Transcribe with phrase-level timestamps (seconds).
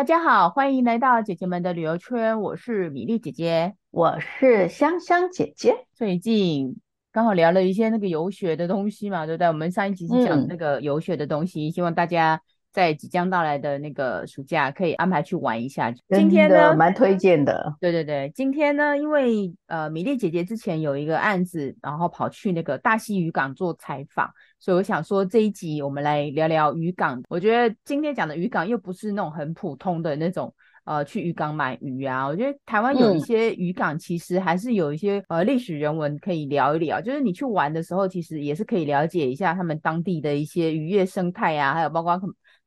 [0.00, 2.40] 大家好，欢迎来到姐姐们的旅游圈。
[2.40, 5.74] 我是米粒姐姐，我是香香姐姐。
[5.92, 6.74] 最近
[7.12, 9.46] 刚好聊了一些那个游学的东西嘛，对不对？
[9.48, 12.40] 我们上一集是讲那个游学的东西，嗯、希望大家
[12.72, 15.92] 在即将到来的那个暑假可以安排去玩一下。
[16.10, 17.74] 今天呢，蛮推荐的。
[17.80, 24.30] 对对对，今天呢，因为呃，米粒姐姐之前有一个案子，然后跑去那个大溪渔港做采访。
[24.58, 27.22] 所以我想说，这一集我们来聊聊渔港。
[27.28, 30.54] 我觉得今天讲的渔港又不是那种很普通的那种，
[30.84, 32.26] 呃，去渔港买鱼啊。
[32.26, 37.00] 我觉得台湾有一些渔港，其实还是有一些呃历史人文可以聊一聊。
[37.00, 42.20] 就是你去玩的时候，其实也是可以了解一下他们当地的一些渔业生态啊，还有包括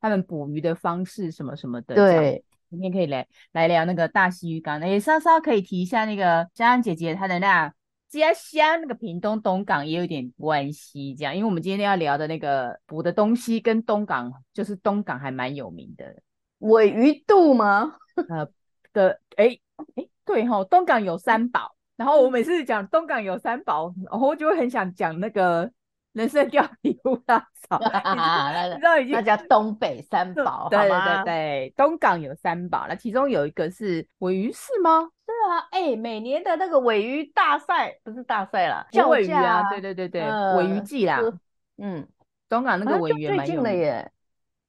[0.04, 1.94] 他们捕鱼的方式什么什么的。
[1.94, 7.72] 对，今天可以来来聊那个大溪渔港，也稍稍可以提一下那个香香姐姐她的那。
[8.10, 16.14] 家乡那个屏东东港也有点关系，这样，因为我们今天要聊的那个捕的东西跟东港，就是东港还蛮有名的，
[16.58, 17.96] 尾鱼肚吗？
[18.28, 18.48] 呃
[18.92, 19.58] 的，哎
[19.96, 25.68] 哎，对哈、哦，东港有三宝，然后我每次讲东港有三宝，然后我就会很想讲那个。
[26.14, 27.78] 人参貂皮乌拉草，
[28.72, 35.02] 你知道已经那叫东北三宝，对对对对，东港有三宝，那其中有一个是尾鱼，是吗？
[35.26, 41.20] 是啊，哎、欸，每年的那个尾鱼大赛不是大赛啦，叫尾鱼啊，对对对对，尾、呃、鱼季啦，
[41.78, 42.06] 嗯，
[42.48, 44.12] 东港那个尾鱼也蛮有名的、啊、最近了耶，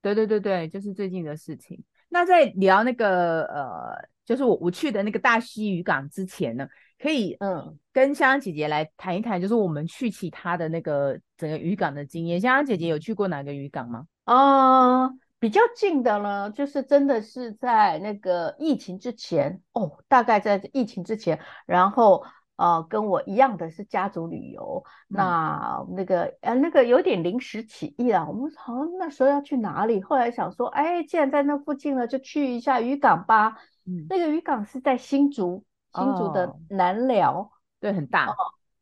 [0.02, 1.82] 对对对对，就是最近的事情。
[2.10, 6.66] 那在聊那个呃，就是我我去的那个大溪渔港之前呢，
[6.98, 12.40] 可以嗯跟香香姐姐来谈一谈，就是我们去其他的那个整个渔港的经验。
[12.40, 14.08] 香香姐姐有去过哪个渔港吗？
[14.24, 22.24] 啊、呃，比较近的呢，就是真的是在那个疫情之前哦，大概在疫情之前，然后
[22.56, 33.58] 呃跟我一样的是家族旅游，嗯、那那个呃那个有点临时起意啊，我们好像那时候要去哪里，后来想说，哎，既然在那附近了，就去一下渔港吧。
[33.86, 35.64] 嗯，那个渔港是在新竹。
[35.98, 38.26] 新竹的南寮，哦，对，很大。
[38.26, 38.36] 哦、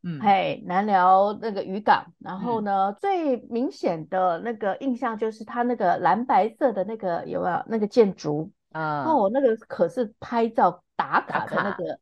[0.04, 8.52] 嗯，嘿，南寮那个渔港，然后呢，嗯、最明显的那个印象就是它那个蓝白色的那个有没有那个建筑？
[8.74, 11.98] 啊、嗯，哦，那个可是拍照打卡的那个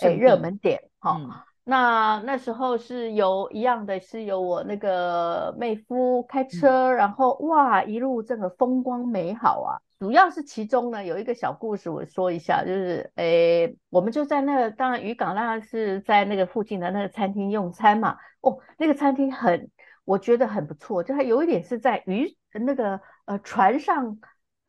[0.00, 0.82] 哎热门点。
[0.98, 9.74] 哈、那那时候是由一样的，是由我那个妹夫开车，嗯、然后哇，一路这个风光美好啊。
[9.98, 18.16] 主要是其中呢有一个小故事，我说一下，就是诶，我们就在那个当然渔港，那是在那个附近的那个餐厅用餐嘛。
[18.42, 19.68] 哦，那个餐厅很，
[20.04, 24.18] 我觉得很不错，就它有一点是在渔那个呃船上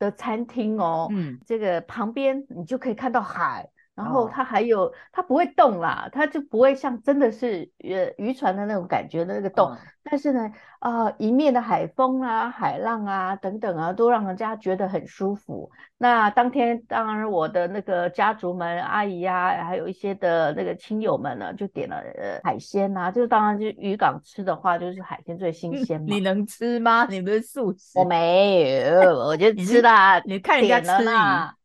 [0.00, 3.68] 的餐厅哦，嗯，这个旁边你就可以看到海。
[3.98, 15.68] 然后它还有，它不会动啦，它就不会像真的是呃渔船的那种感觉的那个动，嗯、但是呢，呃，一面的海风啊、海浪啊等等啊，都让人家觉得很舒服。
[15.96, 26.06] 那当天当然我的那个家族们、阿姨呀、啊，还有一些的那个亲友们呢，就点了呃海鲜啊，就当然就渔港吃的话，就是海鲜最新鲜 嘛。
[26.08, 27.04] 你能吃吗？
[27.10, 27.98] 你不是素食？
[27.98, 30.20] 我没有，我就吃啦。
[30.24, 31.57] 你看人家吃鱼。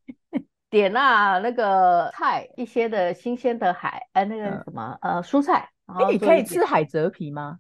[0.73, 5.69] 点啊，那个菜一些的新鲜的海，呃，那个什么，呃，蔬菜。
[5.85, 7.59] 哎，你可以吃海蜇皮吗？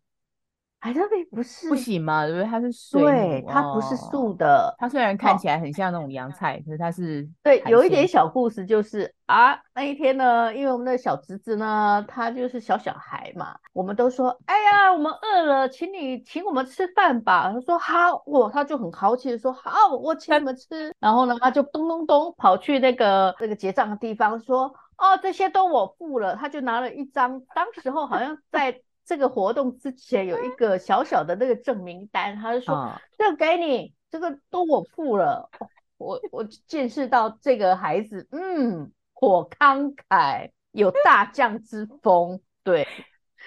[0.83, 2.25] 海蜇皮不是不行吗？
[2.25, 2.45] 对不对？
[2.45, 4.75] 它是素，对，它不是素的。
[4.77, 7.63] 它虽然看起来很像那种洋菜，可是它是对。
[7.67, 17.49] 有一点小故事，就是啊，那一天呢，因为我们的小侄子呢，他就是小小孩嘛，我们都说，哎呀，我们饿了，请你请我们吃饭吧。
[17.53, 20.93] 他说好，我，他就很豪气的说好，我请你们吃。
[20.99, 24.63] 然后呢，他就咚咚咚跑去那个那个结账的地方，说
[24.97, 26.35] 哦，这些都我付了。
[26.35, 28.81] 他就拿了一张，当时候好像在。
[29.05, 35.49] 这个活动之前有一个小小的那个证明单，他就说：“哦、这个给你，这个都我付了。
[35.97, 42.39] 我”我我见识到这个孩子，嗯，火慷慨，有大将之风。
[42.63, 42.83] 对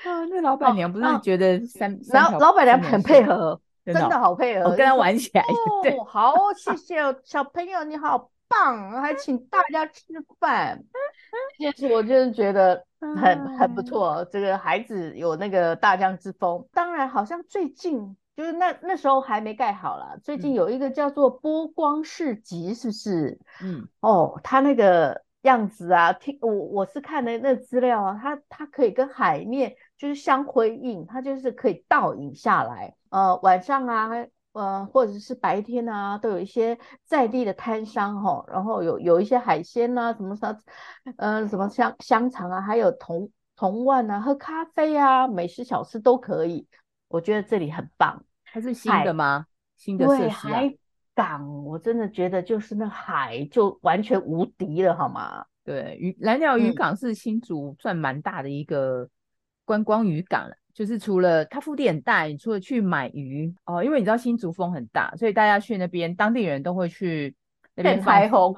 [0.04, 5.42] 啊，那老板娘不是觉得三，哦、然后老板娘很配合，真的，好配合，我跟他玩起来。
[5.42, 10.02] 哦，好，谢 谢小朋友，你好棒，还请大家吃
[10.38, 10.84] 饭。
[11.58, 12.84] 这件事我真的觉得。
[13.00, 14.24] 很很不错。
[14.30, 16.66] 这个孩子有那个大将之风。
[16.72, 20.18] 当然，好像最近就是那那时候还没盖好了。
[20.22, 23.38] 最近有一个叫做波光市集，是不是？
[23.62, 32.94] 嗯，哦，他那个样子啊，听我我是看的那资料啊，它它可以跟海面就是相辉映，它就是可以倒影下来。
[33.10, 34.10] 呃，晚上啊。
[34.56, 40.58] 呃，或者是白天啊，都有一些在地的摊商哈，然后有有一些海鲜呐、啊，什么啥，
[41.18, 46.66] 呃，什么香香肠啊，还有铜铜碗啊，喝咖啡啊，美食小吃都可以。
[47.08, 48.24] 我觉得这里很棒。
[48.44, 49.44] 它是新的吗？
[49.76, 50.74] 新的设施、啊、海
[51.14, 55.44] 港，我真的觉得就是那海就完全无敌了，好吗？
[55.64, 59.06] 对，渔蓝鸟渔港是新竹算蛮大的一个
[59.66, 60.54] 观光渔港了。
[60.54, 67.34] 嗯就是除了它腹地很大，你除了去买鱼哦，因为你知道新竹风很大，所以大家去那边，当地人都会去
[67.74, 68.54] 那边放风，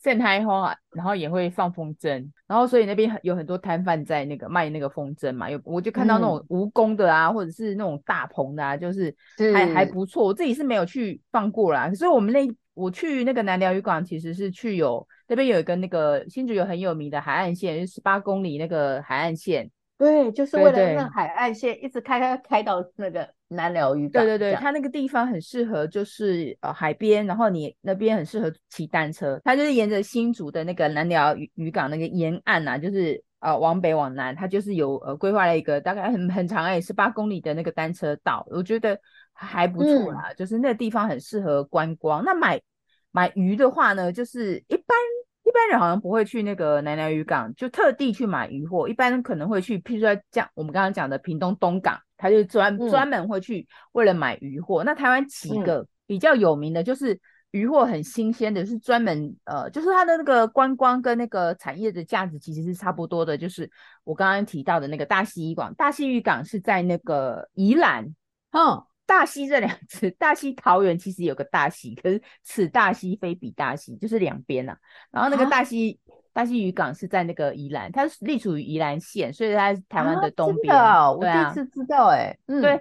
[0.00, 9.12] 晒太阳啊，然后也会放风筝，然后所以那边有很多摊贩在那个卖那个风筝嘛，有我就看到那种蜈蚣的啊，嗯、或者是那种大棚的啊，就是
[9.52, 10.24] 还是还不错。
[10.24, 19.68] 我自己是没有去放过啦，所以我们那我去那个南寮渔港其实是去有那边有一个那个新竹有很有名的海岸线，就十八公里那个海岸线。
[20.02, 24.24] 对，就是为了那海岸线一直开开开到那个南寮渔港。
[24.24, 29.40] 对对对，它那个地方很适合，就是呃海边，然后你那边很适合骑单车。
[29.44, 38.98] 它就是沿着新竹的那个南寮渔渔港那个沿岸啊，就是呃往北往南，它就是有呃规划了一个大概很很长哎十八公里的那个单车道，我觉得
[39.32, 40.30] 还不错啦。
[40.30, 42.24] 嗯、就是那个地方很适合观光。
[42.24, 42.60] 那买
[43.12, 44.96] 买鱼的话呢，就是一般。
[45.44, 48.88] 一般人好像不会去那个南寮渔港，就特地去买鱼货。
[48.88, 54.84] 一般可能会去，譬如说像我们刚刚讲的屏东东港，他就专专门会去为了买鱼货。
[54.84, 57.18] 嗯、那台湾几个比较有名的，就是
[57.50, 63.36] 鱼货很新鲜的，是专门呃，就是它的那个观光跟那个产业的价值其实是差不多的。
[63.36, 63.68] 就是
[64.04, 68.14] 我刚刚提到的那个大溪渔港，大溪渔港是在那个宜兰，
[68.52, 68.82] 嗯。
[69.14, 74.78] 大溪这两次， 大溪桃园其实有个大溪，可是此大溪非彼大溪，就是两边呐、啊。
[75.10, 80.74] 然后那个大溪，啊、大溪渔港是在那个宜兰，它是隶属于宜兰县，所以它是台湾的东边。
[80.74, 82.38] 我第一次知道哎、欸。
[82.46, 82.80] 嗯，对，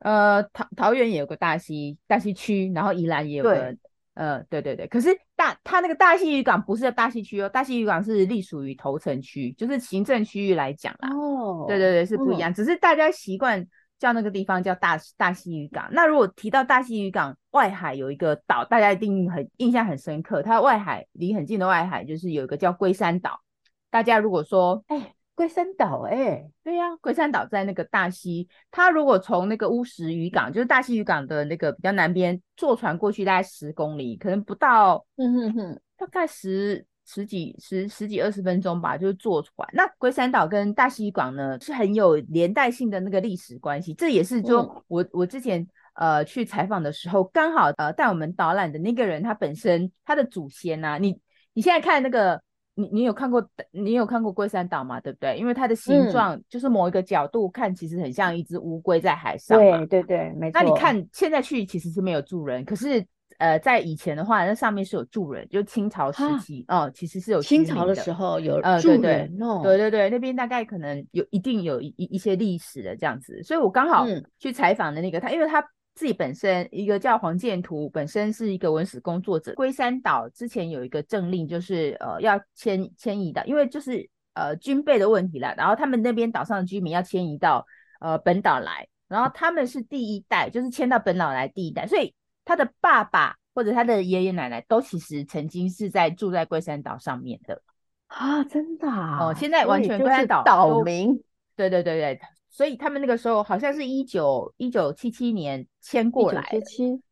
[0.00, 3.76] 呃，桃桃园也有个大溪，大溪区，然后宜兰也有个，
[4.14, 4.88] 呃，对对对。
[4.88, 11.08] 可是大它那个大溪渔港不是在大溪区哦，大溪渔港是隶属于头城区，就是行政区域来讲啦。
[11.10, 13.64] 哦，对对对，是不一样，嗯、只是大家习惯。
[14.02, 15.88] 叫那个地方叫大大溪渔港。
[15.92, 20.42] 那如果提到大溪渔港外海有一个岛，大家一定很印象很深刻。
[20.42, 23.40] 它外海离很近的外海就是有一个叫龟山岛。
[23.90, 28.48] 大家如果说，哎，龟山岛，哎，对呀，龟山岛在那个大溪。
[28.72, 36.84] 它如果从那个乌石渔港，就是大溪渔港的那个比较南边，坐船过去大概十公里，可能不到，嗯哼哼，大概十。
[37.04, 39.68] 十几十十几二十分钟吧，就是坐船。
[39.72, 43.92] 那龟山岛跟大西港呢，是很有连带性的那个历史关系。
[43.94, 51.20] 这也是就我我之前呃去采访的时候，刚好呃带我们导览的那个人，他本身他的祖先呐、啊，你
[51.52, 52.40] 你现在看那个，
[52.74, 55.00] 你你有看过你有看过龟山岛嘛？
[55.00, 55.36] 对不对？
[55.36, 59.58] 因为它的形状就是某一个角度看，其实很像一只乌龟在海上。
[59.58, 60.60] 对对对，没错。
[60.60, 63.04] 那你看现在去其实是没有住人，可是。
[63.38, 74.06] 呃，在以前的话，那上面是有住人，就清朝时期哦，其实是有清朝的时候有住人哦，对对对，那边大概可能有一定有一一一些历史的这样子，所以我刚好
[74.38, 75.62] 去采访的那个他，因为他
[75.94, 79.54] 自己本身一个叫黄建图，本身是一个文史工作者。
[79.54, 87.66] 龟山岛之前有一个政令，就是呃要迁迁移的，因为就是呃军备的问题啦，然后他们那边岛上的居民要迁移到
[88.00, 92.14] 呃本岛来，然后他们是第一代，就是迁到本岛来第一代，所以。
[92.44, 97.62] 他的爸爸或者他的爷爷奶奶都其实曾经是在住在龟山岛上面的
[98.08, 99.18] 啊，真的啊！
[99.20, 101.22] 哦，现在完全龟山岛岛民，
[101.56, 102.20] 对对对对，
[102.50, 106.46] 所以他们那个时候好像是一九一九七七年迁过来，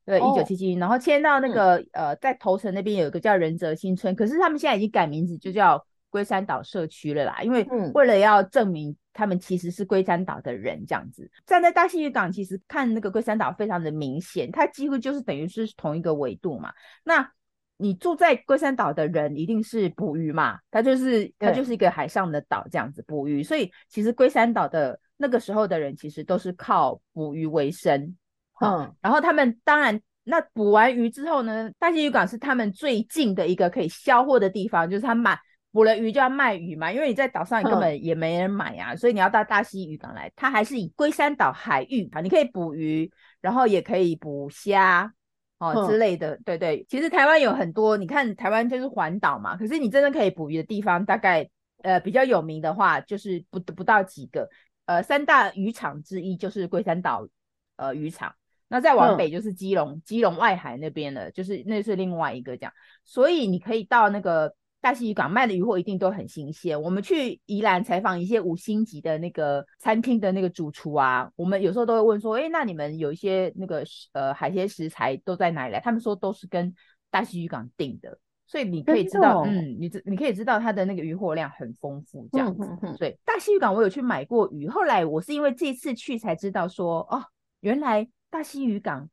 [0.04, 8.96] 对，一九七七，然后迁到那个、嗯、呃，在头城那边有一个叫仁泽新村，可是他们现在已经改名字，就叫龟山岛社区了啦，因为为了要证明。
[9.12, 16.72] 他们其实是龟山岛的人，这样子站在大西渔港，其实看那个龟山岛非常的明显，它几乎就是等于是同一个纬度嘛。
[17.02, 17.30] 那
[17.76, 28.16] 你住在龟山岛的人一定是捕鱼嘛，它就是它就是一个海上的岛这样子捕鱼，所以其实龟山岛的那个时候的人其实都是靠捕鱼为生。
[28.60, 35.38] 嗯，然后他们当然那捕完鱼之后呢，大溪渔港是他们最近的一个可以销货的地方，就是他买。
[35.72, 40.28] 捕了鱼就要卖鱼嘛，因为你在岛上根本也没人买呀、啊，嗯、所以你要到大溪渔港来。
[40.34, 43.08] 它还是以龟山岛海域啊，你可以捕鱼，
[43.40, 45.12] 然后也可以捕虾
[45.58, 46.36] 哦、嗯、之类的。
[46.44, 51.48] 对对，其实台湾有很多，你看台湾就是环岛嘛，可是你真的可以捕鱼的地方大概
[51.84, 54.48] 呃比较有名的话，就是不不到几个，
[54.86, 57.28] 呃三大渔场之一就是龟山岛
[57.76, 58.34] 呃渔场，
[58.66, 62.72] 那再往北就是基隆，嗯、基隆外海那边的，就是那是另外一个这样，
[63.04, 64.52] 所以你可以到那个。
[64.80, 66.80] 大溪渔港卖的渔货一定都很新鲜。
[66.80, 76.74] 我们去宜兰采访一些五星级的那个餐厅的那个主厨啊，我们有时候都会问说：“哎，那你们有一些那个呃海鲜食材都在哪里来？”他们说都是跟
[77.10, 82.64] 大溪渔港订的，所以你可以知道，嗯，你你可以知道它的那个渔货量很丰富这样子。
[82.96, 87.22] 所以，大溪渔港我有去买过鱼，后来我是因为这次去才知道说，哦，
[87.60, 89.10] 原来大溪渔港。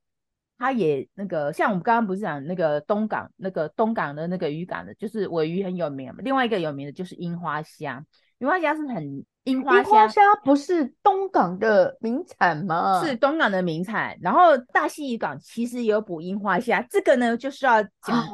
[0.60, 6.16] 它也那个，像我们刚刚不是讲那个东港那个东港的那个渔港的，就是尾鱼很有名嘛。
[6.20, 8.04] 另外一个有名的就是樱花虾，
[8.40, 13.04] 樱花虾是很樱花虾，花虾不是东港的名产吗？
[13.06, 14.18] 是东港的名产。
[14.20, 18.26] 然后大溪渔港其实也有捕樱花虾，这个呢就是要讲，啊、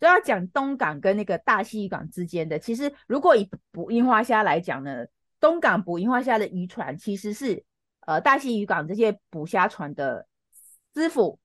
[0.00, 2.56] 就要讲东港跟那个大溪渔港之间的。
[2.56, 5.04] 其实如果以捕樱花虾来讲呢，
[5.40, 7.64] 东港捕樱花虾的渔船其实是
[8.06, 10.24] 呃大溪渔港这些捕虾船的
[10.94, 11.36] 师傅。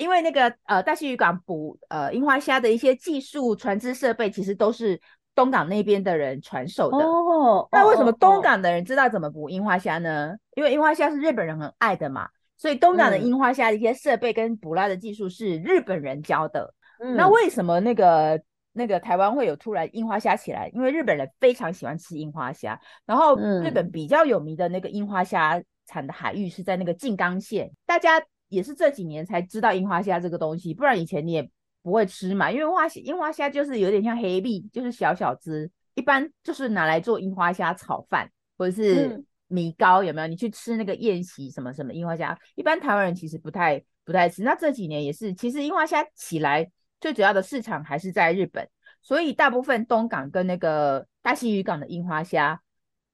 [0.00, 4.98] 因为那个呃大溪渔港捕呃樱花虾的一些技术、船只设备，其实都是
[5.34, 6.96] 东港那边的人传授的。
[7.04, 10.34] 哦，那为什么东港的人知道怎么捕樱花虾呢？
[10.54, 12.26] 因为樱花虾是日本人很爱的嘛，
[12.56, 16.72] 所以东港的樱花虾的一些设备跟捕捞的技术是日本人教的。
[16.98, 18.40] 嗯，那为什么那个
[18.72, 20.70] 那个台湾会有突然樱花虾起来？
[20.72, 28.18] 因为日本人非常喜欢吃樱花虾，然后日本比较有名的那个樱花虾产的海域是在那个静冈县，大家。
[28.50, 31.50] 也是这几年才知道樱花虾这个东西，不然以前你也
[31.82, 32.50] 不会吃嘛。
[32.50, 40.26] 因为樱花虾，樱花虾就是有点像黑蜜，就是小小只，一般就是拿来做樱花虾炒饭或者是米糕，有没有？
[40.26, 44.42] 你去吃那个宴席什么什么樱花虾，一般台湾人其实不太不太吃。
[44.42, 48.68] 那这几年也是，其实樱花虾起来最主要的市场还是在日本，
[49.00, 52.60] 所以大部分东港跟那个大溪渔港的樱花虾，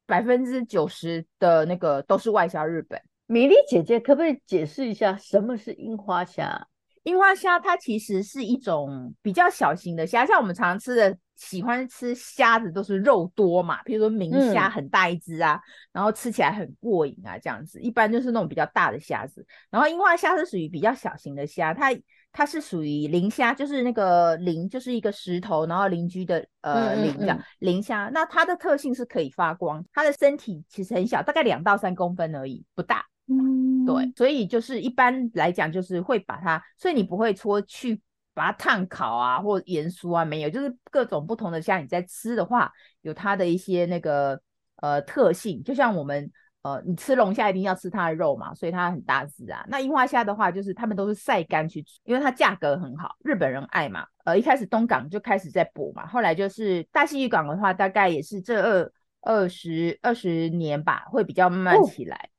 [0.06, 3.00] 百分之九十的那个都是外销日本。
[3.26, 6.68] 米莉姐姐，可不可以解释一下什么是樱花虾？
[7.02, 19.46] 樱花虾它其实是一种比较小型的虾，像我们常常吃的，喜欢吃虾子都是肉多嘛，比如说明虾很大一只啊，嗯、然后吃起来很过瘾啊，这样子，一般就是那种比较大的虾子。
[19.70, 21.90] 然后樱花虾是属于比较小型的虾，它
[22.32, 28.10] 它是属于磷虾，就是那个磷就是一个石头，然后邻居的呃磷这样磷虾。
[28.12, 33.04] 那它的特性是可以发光，它的身体其实很小，大概两到三公分而已，不大。
[33.28, 38.00] 嗯，对，所以就是一般来讲，就是会把它，所以你不会说去
[38.34, 42.70] 把它烫烤啊，或盐酥啊，没有，就是各种不同的虾，你在吃的话，
[43.02, 44.40] 有它的一些那个
[44.76, 46.30] 呃特性，就像我们
[46.62, 49.64] 呃，你吃龙虾一定要吃它的肉嘛，所以它很大只啊。
[49.68, 54.06] 那樱花虾的话，就是他们都是晒干去，因为它价格很好，日本人爱嘛。
[54.24, 58.92] 呃，一开始东港就开始在捕嘛，后来就是大西渔港的话，大概也是这二
[59.22, 62.16] 二十二十年吧，会比较慢慢起来。
[62.16, 62.35] 哦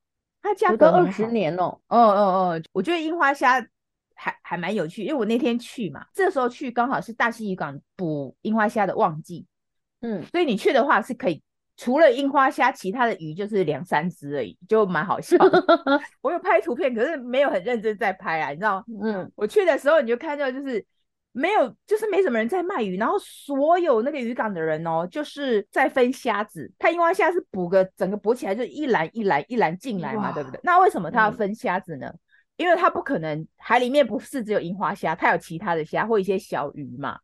[0.48, 2.22] 它价格二十年哦，哦哦
[2.56, 3.60] 哦，我觉得樱花虾
[4.14, 9.44] 还还蛮有趣，因为我那天去嘛，这时候去刚好是大溪渔港捕樱花虾的旺季，
[10.00, 11.42] 嗯，所以你去的话是可以，
[11.76, 15.36] 除了樱花虾，其他的鱼就是两三只而已，就蛮好笑。
[16.22, 18.84] 我有拍图片，可是没有很认真在拍啊，你知道吗？
[19.02, 20.84] 嗯，我去的时候你就看到就是。
[21.38, 26.70] 没有，就是没什么人在卖鱼，然后所有那个渔港的人哦，就是在分虾子。
[26.78, 30.58] 他樱花虾是捕个整个捕起来就一篮一篮一篮进来嘛，哇对不对？
[30.64, 32.08] 那为什么他要分虾子呢？
[32.08, 32.18] 嗯、
[32.56, 37.18] 因为他不可能海里面不是只有樱花虾，它有其他的虾或一些小鱼嘛，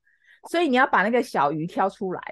[0.48, 2.22] 所以你要把那个小鱼挑出来。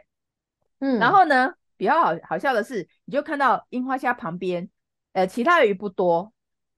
[0.78, 4.68] 嗯，然后呢，比较好好笑的是，你就看到樱花虾旁边，
[5.14, 6.32] 呃，其他的鱼不多。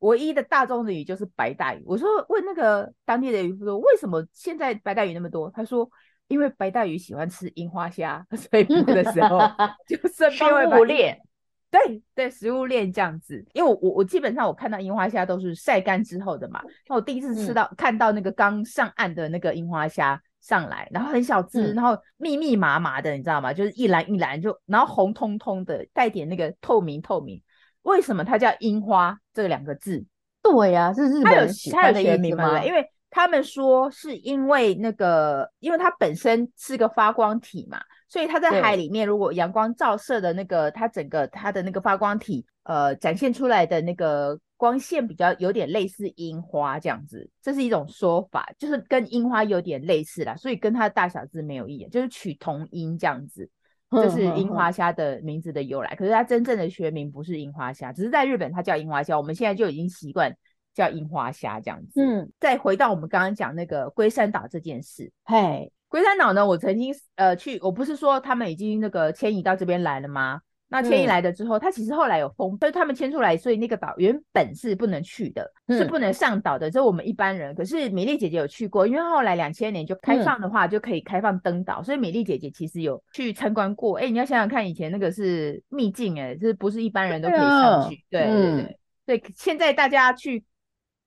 [0.05, 1.83] 唯一的大众的鱼就是白带鱼。
[1.87, 5.51] 我说，问那个当地的渔夫说，为什么现在白带鱼那么多？
[5.51, 5.89] 他说，
[6.29, 9.39] 因为白带鱼喜欢吃樱花虾， 所以捕的时候
[9.89, 10.77] 就顺便会把。
[10.77, 11.19] 食物链，
[11.71, 13.43] 对对，食物链这样子。
[13.53, 16.63] 因为我我我基本上我看到樱花虾都是晒干之后的嘛。
[16.89, 23.55] 那我第一次吃到、嗯、看到那个刚上岸的那个樱花虾上来，然后很小只，嗯、然后密密麻麻的，你知道吗？
[23.55, 27.41] 就是一篮一篮就，然后红彤彤的，带点那个透明透明。
[27.85, 30.05] 为什么它叫樱花这两个字？
[30.43, 32.63] 对呀、啊，是日本人喜欢的学名吗？
[32.63, 53.49] 因为他们说是因为那个，因为它本身是个发光体嘛，所以它在海里面，如果阳光照射的那个，它整个它的那个发光体，呃，展现出来的那个光线比较有点类似樱花这样子，这是一种说法，就是跟樱花有点类似啦，所以跟它的大小字没有异样，就是取同音这样子。
[53.95, 60.37] 这是樱花虾的名字的由来，可是它真正的学名不是樱花虾，只是在日本它叫樱花虾，我们现在就已经习惯
[60.75, 62.01] 叫樱花虾这样子。
[62.03, 70.41] 嗯，再回到我们刚刚讲那个龟山岛这件事，嘿，龟山岛呢，我曾经呃去，我不是说他们已经那个迁移到这边来了吗？
[70.75, 76.69] 那迁移来的之后，他、嗯、其实后来有封，所以他们迁出来，所以那个岛原本是不能去的，嗯、是不能上岛的。
[76.69, 83.99] 这是我们一般人，可是米粒姐姐有去过，因为后来两千年就开放的话，就可以开放登岛，嗯、所以米粒姐姐其实有去参观过。
[83.99, 88.05] 哎，你要想想看，以前那个是秘境，哎，这不是一般人都可以上去。
[88.11, 88.53] 对、啊、对对
[89.07, 90.45] 对，对、嗯，现在大家去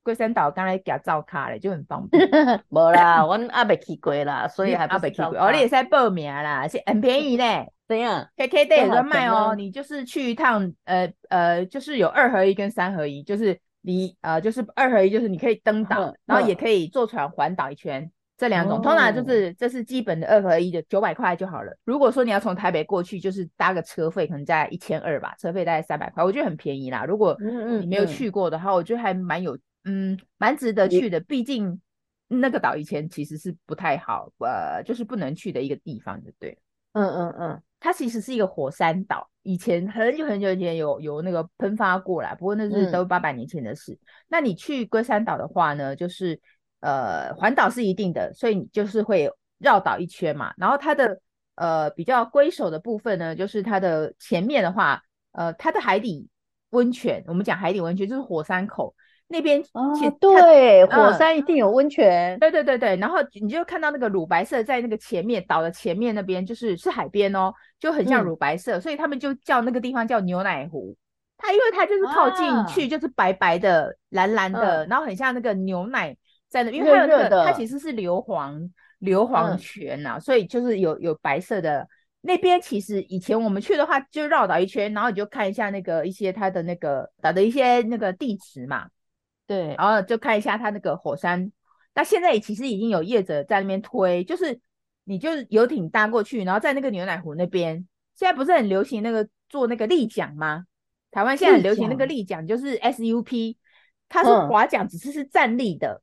[0.01, 2.25] 龟山岛，刚才给他照卡了，就很方便。
[2.69, 5.37] 没啦，我阿伯去过啦，所以还阿没去过。
[5.37, 7.67] 哦，你也在报名啦，是很便宜嘞。
[7.87, 9.55] 怎样？KKday 有在卖哦。
[9.55, 18.81] 你就是去一趟，呃呃，就是有二合一跟三合一，就是你呃，就是二合一，就是你可以登岛，然后也可以坐船环岛一圈，这两种。
[18.81, 21.73] 通常就是这是基本的二合一的九百块就好了。
[21.85, 27.05] 如果说你要从台北过去，就是搭个车费可能在一千二吧，车费大概三百块，我觉得很便宜啦。
[27.05, 27.37] 如果
[27.79, 31.21] 你没有去过的话，我觉得还蛮有，嗯，蛮值得去的。
[31.21, 31.79] 毕竟
[32.27, 36.57] 那个岛以前其实是不太好，呃，就是不能去的一个地方，就对。
[36.91, 37.61] 嗯嗯嗯。
[37.79, 43.93] 它其实是一个火山岛，以前很久很久以前有有那个喷发过来，不过那是都八百年前的事。
[43.93, 46.39] 嗯、那你去龟山岛的话呢，就是
[46.79, 50.53] 呃环岛是一定的，所以你就是会绕岛一圈嘛。
[50.57, 51.21] 然后它的
[51.55, 55.01] 呃比较龟首的部分呢，就是它的前面的话，
[55.33, 56.27] 呃它的海底
[56.71, 58.95] 温泉，我们讲海底温泉就是火山口。
[59.29, 62.35] 那边哦，对，火山一定有温泉。
[62.35, 70.95] 嗯，对对对对，然后你就看到那个乳白色在那个前面岛的前面那边，就是是海边哦，就很像乳白色，嗯，所以他们就叫那个地方叫牛奶湖。
[71.37, 76.15] 它因为它就是靠近去就是白白的，蓝蓝的，嗯，然后很像那个牛奶
[76.49, 78.69] 在那，因为它有那个它其实是硫磺
[78.99, 81.87] 硫磺泉呐，所以就是有有白色的。
[82.21, 88.87] 那边其实以前我们去的话，就绕岛一圈，然后你就看一下那个一些它的那个岛的一些那个地质嘛。
[89.47, 91.51] 对，然后就看一下它那个火山，
[91.95, 94.59] 那现在也其实已经有业者在那边推，就是
[95.05, 97.75] 你就是游艇搭过去，然后在那个牛奶湖那边，
[98.13, 100.65] 现在不是很流行那个做那个立桨吗？
[101.09, 103.55] 台湾现在很流行那个立桨，就是 SUP，
[104.09, 106.01] 它是划桨，只是是站立的。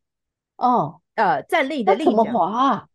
[0.57, 2.15] 哦，呃，站立的立桨。
[2.15, 2.87] 怎么划啊？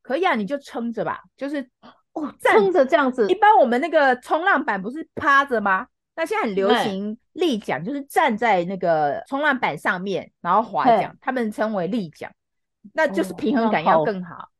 [0.00, 1.68] 可以啊，你就撑着吧，就是
[2.12, 3.28] 哦，撑着这样子。
[3.28, 5.86] 一般我们那个冲浪板不是趴着吗？
[6.14, 12.30] 那现在很流行立桨，就是站在那个冲浪板上面，然后划桨，他们称为立桨，
[12.92, 14.50] 那就是平衡感要更好。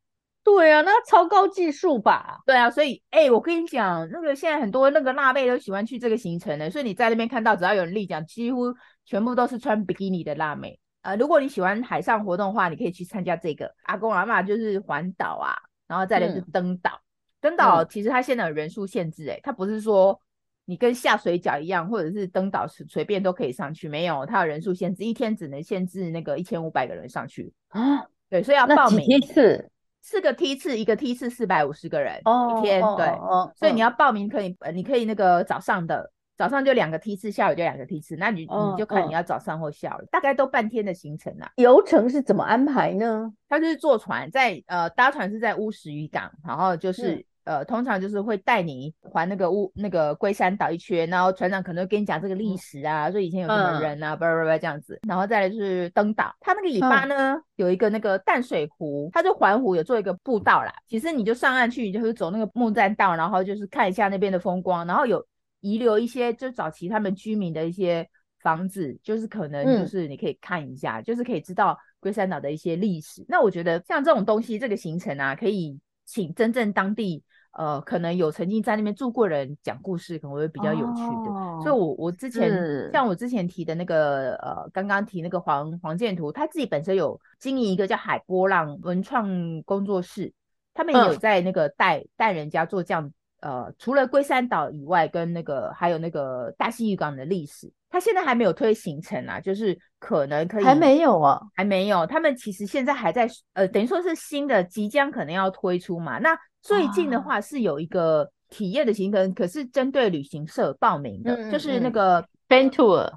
[0.42, 2.40] 对啊，那超高技术吧？
[2.46, 10.80] 对啊，所以哎、欸，我跟你讲，那个现在很多那个辣妹都喜欢去这个行程的，所以你在那边看到只要有人立桨，几乎全部都是穿比基尼的辣妹。
[11.02, 13.72] 呃，如果你喜欢海上活动的话，你可以去参加这个。
[13.84, 15.54] 阿公阿嬷就是环岛啊，
[15.86, 16.90] 然后再来是登岛。
[16.92, 17.04] 嗯、
[17.42, 20.18] 登岛其实它现在有人数限制、欸，哎，它不是说。
[20.64, 28.06] 你跟下水饺一样，或者是登岛随随便都可以上去，没有，它有人数限制，一天只能限制那个一千五百个人上去啊。
[28.30, 29.04] 对，所以要报名。
[29.04, 29.68] 梯次
[30.00, 32.80] 四个梯次，一个梯次四百五十个人、哦、一天。
[32.80, 41.50] 对、哦哦，所以你要报名可以，呃，你可以那个早上的早上就两个梯次，下午就两个梯次，那你、哦、你就看你要早上或下午、哦，大概都半天的行程啊。
[41.56, 43.32] 游程是怎么安排呢？
[43.48, 47.26] 他就是坐船在呃搭船是在乌石渔港，然后就是。
[47.44, 56.32] 嗯呃，通常就是会带你环那个乌那个龟山岛一圈，然后船长可能会跟你讲这个历史啊，说、嗯、以前有什么人啊，叭叭叭这样子，然后再来就是登岛。
[56.40, 60.72] 它那个尾巴呢、嗯，有一个那个淡水湖，它就环湖有做一个步道啦。
[60.86, 65.26] 其实你就上岸去，你就是走那个木栈道，然后就是看一下那边的风光，然后有
[65.60, 68.08] 遗留一些就早期他们居民的一些
[68.40, 73.24] 房子，就是可能就是你可以看一下，嗯、就是可以知道龟山岛的一些历史。
[73.26, 75.76] 那我觉得像这种东西，这个行程啊，可以
[76.06, 77.24] 请真正当地。
[77.52, 81.30] 呃，可能有曾经在那边住过人讲故事，可能会比较有趣的。
[81.30, 90.32] 哦、所以我，我我之前像我之前提的那个呃，刚刚提那个黄黄建图，他自己本身有经营一个叫海波浪文创工作室，
[90.72, 102.04] 他们也有在那个带带、嗯、人家做这样呃，除了龟山岛以外，跟那个还有那个大溪渔港的历史，他现在还没有推行程啊，就是可能可以还没有啊，还没有。
[102.04, 106.36] 他们其实现在还在呃，等于说是新的，即将可能要推出嘛，那。
[106.64, 113.12] 最近的话是有一个体验的行程，可是针对旅行社报名的，嗯、就是那个 fan tour，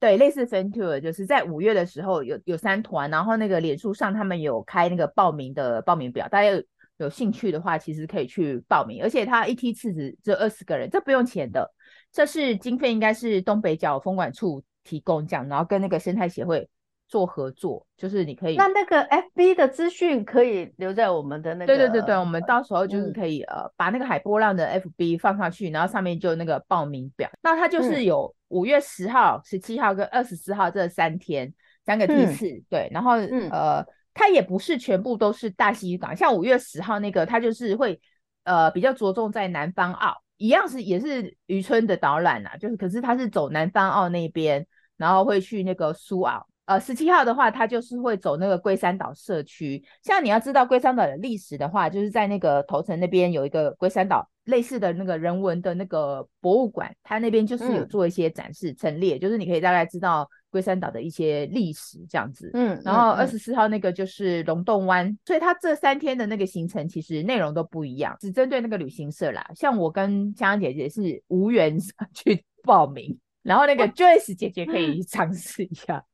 [0.00, 6.60] 对，类似 fan tour，就是在五月的时候有有三团，然后那个脸书上他们有开那个报名的报名表，大家有
[6.96, 11.72] 有兴趣的话，其实可以去报名，而且他一梯次只只有二十个人，这不用钱的，
[12.12, 16.68] 这是经费应该是东北角风管处提供这样，然后跟那个生态协会。
[17.08, 31.52] 做合作，就是你可以，那那个 FB 的资讯可以留在我们的那个，对对对对，我们到时候就是可以、嗯、呃把那个海波浪的 FB 放上去，然后上面就那个报名表，那它就是有五月十号、十七号跟二十四号这三天
[31.84, 38.00] 三个梯次、嗯，对，然后、嗯、呃它也不是全部都是大溪渔港，像五月十号那个，它就是会
[38.44, 44.66] 呃比较着重在南方澳，一样是也是渔村的导览啊，就是可是他是走南方澳那边，
[44.96, 46.46] 然后会去那个苏澳。
[46.64, 49.84] 呃，十七号的话，他就是会走那个龟山岛社区。
[50.02, 62.50] 像你要知道龟山岛的历史的话，就是在那个头城那边有一个龟山岛类似的那个人文的那个博物馆，它那边就是有做一些展示陈列，嗯、就是你可以大概知道龟山岛的一些历史这样子。
[62.54, 69.46] 嗯，然后二十四号那个就是龙洞湾，嗯、所以它这三天的那个行程其实内容都不一样，只针对那个旅行社啦。
[69.54, 71.78] 像我跟香香姐姐是无缘
[72.12, 73.16] 去报名。
[73.42, 76.04] 然后那个 Joyce 姐姐可以尝试一下，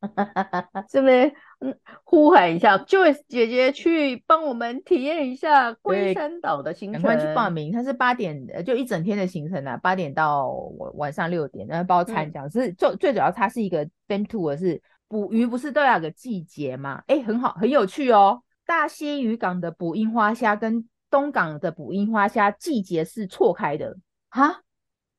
[0.88, 7.70] 这边嗯呼喊一下 Joyce 姐姐去帮我们体验一下龟山岛的行程，赶快去报名。
[7.70, 10.48] 它是八点，就一整天的行程啊，八点到
[10.94, 12.48] 晚上六点，然后包餐这样。
[12.48, 17.02] 是最最主要，它是一个 theme tour，是捕鱼不是都要有个季节吗？
[17.08, 18.42] 哎，很好，很有趣哦。
[18.64, 23.96] 大溪渔港的捕樱花虾跟东港的捕樱花虾季节是错开的
[24.30, 24.62] 哈，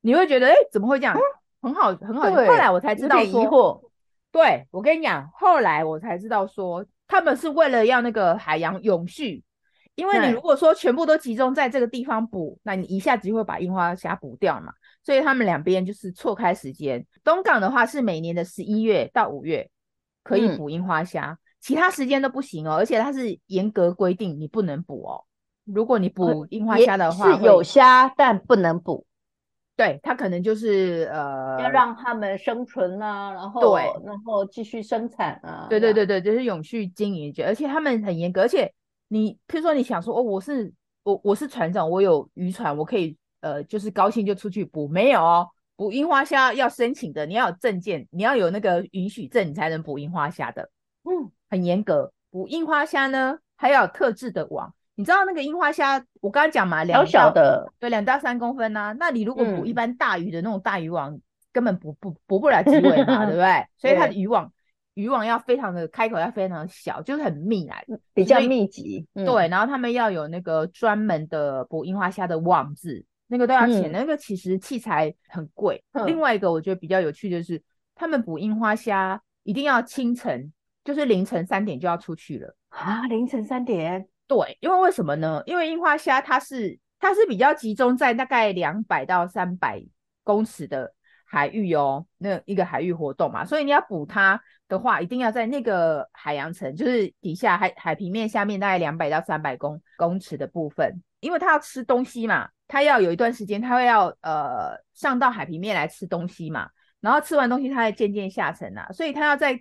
[0.00, 1.16] 你会觉得哎，怎么会这样？
[1.62, 2.30] 很好，很好。
[2.30, 3.80] 对后来我才知道说，疑惑
[4.32, 9.42] 对，我跟你讲，后来我才知道说，他们是为了要那个海洋永续。
[9.96, 14.72] 因为你如果说全部都集中在这个地方捕，那你一下子就会把樱花虾捕掉嘛。
[15.04, 17.04] 所以他们两边就是错开时间。
[17.22, 19.68] 东港的话是每年的十一月到五月
[20.22, 22.76] 可以捕樱花虾，嗯、其他时间都不行哦。
[22.76, 25.24] 而且它是严格规定你不能捕哦。
[25.64, 29.04] 如果你捕樱花虾的话，是有虾但不能捕。
[29.80, 35.68] 对，他可能就是呃，要让他们生存啊，然后对，然后继续生产啊。
[35.70, 38.42] 对对对对，就是永续经营，而且他们很严格。
[38.42, 38.70] 而且
[39.08, 40.70] 你譬如说你想说哦，我是
[41.02, 50.68] 我我是船长，我有渔船，我可以呃，就是高兴就出去捕，没有哦，捕樱花虾要申请的，你要有证件，你要有那个允许证，你才能捕樱花虾的。
[51.04, 52.12] 嗯，很严格。
[52.30, 54.74] 捕樱花虾呢，还要有特制的网。
[55.00, 58.92] 你知道那个樱花虾，我刚刚讲嘛，两小的，对，两到三公分呐、啊。
[59.00, 61.22] 那你如果捕一般大鱼的那种大鱼网，嗯、
[61.54, 63.64] 根本捕不捕不了几尾嘛，对不对？
[63.80, 64.44] 所以它的渔网
[64.94, 67.82] 对渔网要非常的开口要非常的小，就是很密来，
[68.12, 69.06] 比较密集。
[69.14, 73.90] 对，然后他们要有那个专门的捕樱花虾的网子，那个都要钱。
[73.90, 75.82] 嗯、那个其实器材很贵。
[75.92, 77.62] 嗯、另外一个我觉得比较有趣就是，
[77.94, 80.52] 他们捕樱花虾一定要清晨，
[80.84, 84.06] 就是凌晨三点就要出去了啊，凌晨三点。
[84.30, 85.42] 对，因为为什么呢？
[85.44, 89.82] 因为樱花虾它是它是比较集中在大概两百到三百
[90.22, 90.94] 公尺的
[91.26, 106.68] 海域哦，那一个海域活动嘛，所以你要捕它的话，一定要在那个海洋层，就是底下海海平面下面大概两百到三百公公尺的部分，因为它要吃东西嘛，它要有一段时间，它会要呃上到海平面来吃东西嘛，
[107.00, 109.60] 然后吃完东西，它会渐渐下沉啊，所以它要在。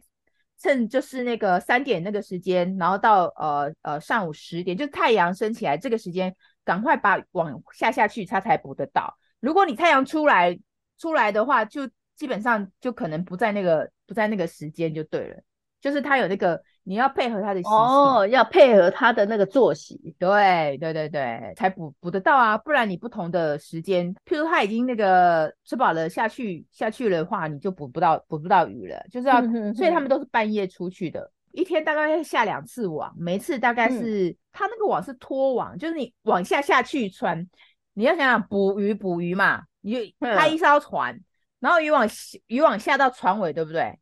[0.59, 9.17] 趁就是那个三点那个时间，然后到呃呃上午十点，就太阳升起来这个时间，赶快把网下下去，它才捕得到。
[9.39, 10.59] 如果你太阳出来
[10.97, 15.41] 出来的话，就基本上就可能不在那个不在那个时间就对了，
[15.81, 16.61] 就是它有那个。
[16.85, 29.39] 你要配合他的哦，要配合他的那个作息，对对对对，才补补得到啊，不然你不同的时间，譬如他已经那个吃饱了下去下去的话，你就捕不到捕不到鱼了，就是要，
[29.75, 37.47] 所以他们都是半夜出去的，一天大概要下两次网，每次大概是、嗯、他那个网是拖网，就是你往下下去穿，
[37.93, 41.23] 你要想想捕鱼捕鱼嘛，你就开一艘船，嗯、
[41.59, 42.07] 然后渔网
[42.47, 43.99] 渔网下到船尾，对不对？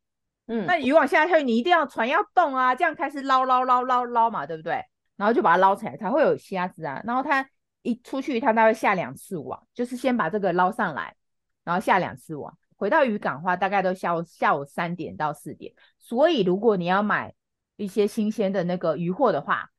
[0.47, 4.81] 嗯，那渔网下去，你一定要船要动啊，这样开始捞捞捞捞捞嘛，对不对？
[5.15, 7.01] 然后就把它捞起来，才会有虾子啊。
[7.05, 7.47] 然后它
[7.81, 11.15] 一出去，它大概下两次网，就是先把这个捞上来，
[11.63, 12.57] 然后下两次网。
[12.77, 15.73] 回到渔港的话，大概都下午下午三点到四点。
[15.97, 17.33] 所以如果你要买
[17.75, 19.69] 一些新鲜的那个鱼货的话，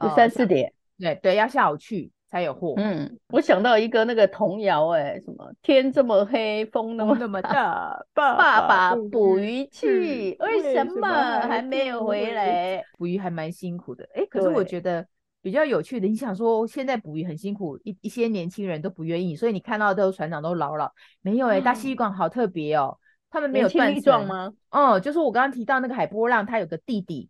[0.00, 0.72] 就三四点。
[0.98, 2.12] 对对，要下午去。
[2.28, 2.74] 才有货。
[2.76, 12.82] 嗯，我想到一个那个童谣，哎，什么天这么黑，风那么那么大，爸爸捕鱼去，为什么还没有回来？
[12.98, 15.06] 捕鱼还蛮辛苦的，哎、欸，可是我觉得
[15.40, 20.90] 比较有趣的，你想说现在捕鱼很辛苦，一一些年轻人都不愿意，所以你看到的都船长都老了，
[21.22, 22.98] 没有哎、欸，大西渔港好特别哦，
[23.30, 24.52] 他们没有断层吗？
[24.70, 27.28] 嗯，就是我刚刚提到那个海波浪，他有个弟弟。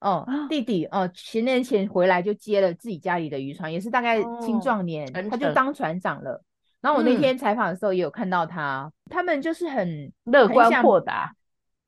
[0.00, 6.42] 哦，弟弟哦，十年前回来就接了自己家里的渔船，也是大概青壮年，哦、他就当船长了。
[6.80, 11.30] 然后我那天采访的时候也有看到他，嗯、他们就是很乐观豁达，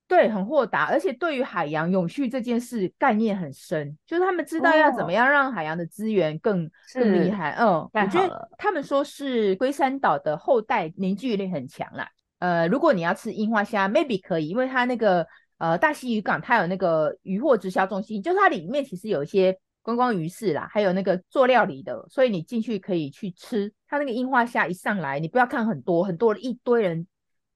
[0.07, 7.57] 对，很豁达，而且对于海洋永续这件事概念很深，就是他们知道要怎么样让海洋的资源更、哦、更厉害。
[7.59, 12.07] 嗯，我觉得他们说是龟山岛的后代凝聚力很强啦。
[12.41, 15.27] 呃，如果你要吃樱花虾，maybe 可以，因为它那个。
[15.63, 23.73] 呃大溪渔港，它有那个渔货直销中心，就是它里面其实有一些观光鱼市啦，还有那个做料理的，所以你进去可以去吃。
[23.87, 27.07] 它那个樱花虾一上来，你不要看很多很多一堆人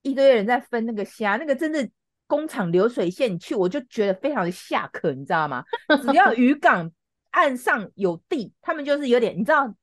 [0.03, 1.89] 一堆人在分那个虾，那个真的
[2.29, 5.65] 工厂流水线，你去我就觉得非常的下课，你知道吗？
[6.01, 6.89] 只要渔 港
[7.33, 9.75] 岸上有地，他们就是有点你知道。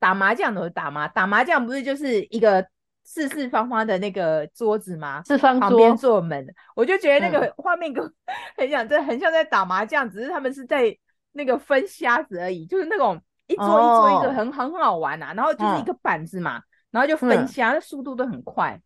[0.00, 2.64] 打麻将的打麻打麻将不是就是一个
[3.10, 5.22] 四四方方的那个桌子吗？
[5.24, 8.04] 四方桌，旁边坐门，我就觉得那个画面跟
[8.54, 10.94] 很像，这、嗯、很像在打麻将，只是他们是在
[11.32, 18.78] 那个分虾子而已，就是那种一桌一桌一个很、哦、很好玩啊，然后就是一个板子嘛，嗯、然后就分虾，那速度都很快，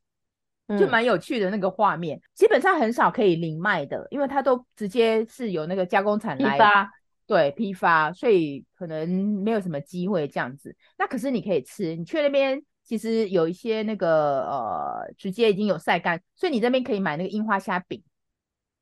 [0.69, 2.21] 嗯、就蛮有趣的那个画面。
[2.35, 6.89] 基本上很少可以零卖的，因为它都直接是有那个加工厂来发。
[7.25, 9.09] 对，批发，所以可能
[9.43, 10.77] 没有什么机会这样子。
[10.99, 18.03] 那可是你可以吃，你去那边其实有一些那个呃，直接已经有晒干，所以你这边可以买那个樱花虾饼，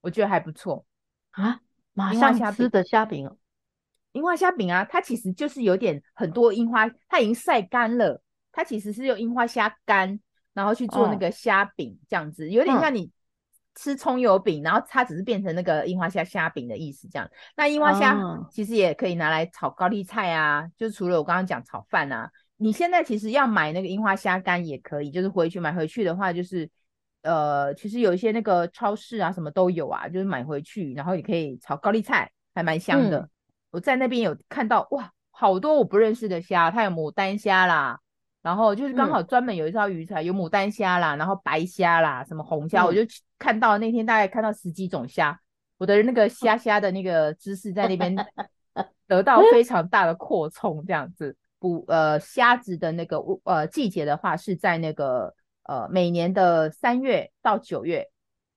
[0.00, 0.84] 我觉得还不错
[1.30, 1.60] 啊。
[1.92, 3.36] 马上吃的虾饼哦，
[4.12, 10.20] 樱花虾饼啊，它其实就是有点很多樱花，它已经晒干了，它其实是用樱花虾干，
[10.54, 13.10] 然后去做那个虾饼这样子，有点像你。
[13.76, 17.30] 吃葱油饼，然后它只是变成那个樱花虾虾饼的意思，这样。
[17.56, 18.18] 那樱花虾
[18.50, 22.28] 其实也可以拿来炒高丽菜啊，哦、就除了我刚刚讲炒饭啊，
[22.62, 26.68] 你现在其实要买那个樱花虾干也可以，就是回去买回去的话，就是
[27.22, 33.20] 呃，其实有一些那个超市啊什么都有啊，就是买回去，然后也可以炒高丽菜，还蛮香的。
[33.20, 33.30] 嗯、
[33.70, 37.98] 我在那边有看到哇，好多我不认识的虾，它有牡丹虾啦。
[38.42, 43.00] 然后就是刚好专门有一条鱼才、嗯、有牡丹虾啦，然后白虾啦，什么红虾，嗯、我就
[43.38, 45.38] 看到那天大概看到十几种虾，
[45.78, 48.14] 我的那个虾虾的那个知识在那边
[49.06, 51.36] 得到非常大的扩充，这样子。
[51.60, 58.08] 捕呃虾子的那个呃季节的话是在那个呃每年的三月到九月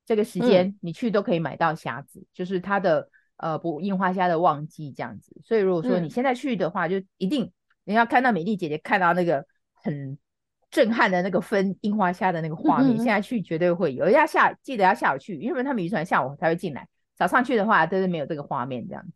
[0.04, 5.39] 这个时间，你去都可以买到虾子，嗯、就是它的呃捕樱花虾的旺季这样子。
[5.44, 7.52] 所以如果说你现在去的话，嗯、就一定
[7.84, 9.46] 你要看到美丽姐姐看到那个。
[9.86, 10.18] 很
[10.72, 14.10] 震撼的那个分樱花虾的那个画面，嗯、现在去绝对会有。
[14.10, 16.88] 要下记得要下午去，因为他们渔船下午才会进来，
[17.18, 19.12] 早上去的话都是没有这个画面这样子。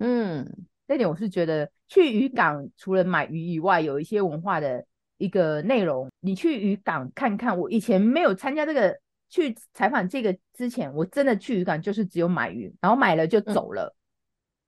[0.00, 4.84] 嗯，这点我是觉得去渔港除了买鱼以外，有一些文化的
[5.16, 6.08] 一个内容。
[6.20, 8.96] 你去渔港看看，我以前没有参加这个
[9.28, 13.94] 去采访这个之前，我真的去渔港就是只有买鱼，然后买了就走了，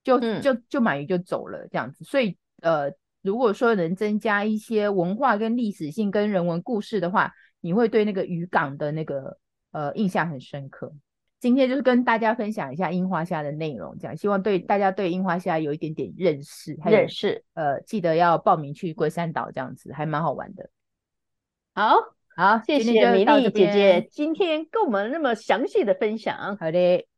[0.04, 2.04] 嗯、就就就买鱼就走了这样子。
[2.04, 2.92] 所以呃。
[3.22, 7.30] 如果说能增加一些文化跟历史性跟人文故事的话，
[7.60, 9.36] 你会对那个渔港的那个
[9.72, 10.90] 呃印象很深刻。
[11.40, 16.78] 今天就是跟大家分享一下樱花虾的内容，这样希望对大家对樱花虾有一点点认识。
[16.84, 20.70] 认识，呃，记得要报名去龟山岛，这样子还蛮好玩的。
[21.74, 21.94] 好，
[22.36, 26.56] 好，谢谢米粒姐姐今天跟我们那么详细的分享。
[26.58, 27.09] 好的。